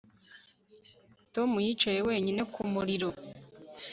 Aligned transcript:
Tom 1.33 1.51
yicaye 1.65 1.99
wenyine 2.09 2.41
ku 2.53 2.61
muriro 2.73 3.09